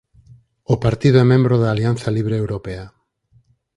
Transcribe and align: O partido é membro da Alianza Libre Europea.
O 0.73 0.75
partido 0.85 1.17
é 1.23 1.25
membro 1.33 1.55
da 1.59 1.69
Alianza 1.71 2.09
Libre 2.17 2.35
Europea. 2.43 2.85